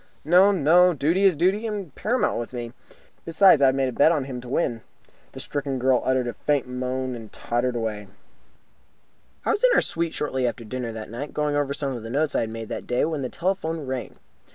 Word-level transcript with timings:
"No, 0.25 0.51
no. 0.51 0.95
Duty 0.95 1.25
is 1.25 1.35
duty, 1.35 1.67
and 1.67 1.93
paramount 1.93 2.39
with 2.39 2.53
me. 2.53 2.73
Besides, 3.23 3.61
I 3.61 3.67
have 3.67 3.77
a 3.77 3.91
bet 3.91 4.11
on 4.11 4.23
him 4.23 4.41
to 4.41 4.49
win." 4.49 4.81
The 5.33 5.39
stricken 5.39 5.77
girl 5.77 6.01
uttered 6.03 6.27
a 6.27 6.33
faint 6.33 6.65
moan, 6.67 7.13
and 7.13 7.31
tottered 7.31 7.75
away. 7.75 8.07
I 9.45 9.51
was 9.51 9.63
in 9.63 9.69
our 9.75 9.81
suite 9.81 10.15
shortly 10.15 10.47
after 10.47 10.63
dinner 10.65 10.91
that 10.91 11.11
night, 11.11 11.35
going 11.35 11.55
over 11.55 11.71
some 11.75 11.95
of 11.95 12.01
the 12.01 12.09
notes 12.09 12.33
I 12.33 12.39
had 12.39 12.49
made 12.49 12.69
that 12.69 12.87
day, 12.87 13.05
when 13.05 13.21
the 13.21 13.29
telephone 13.29 13.85
rang. 13.85 14.15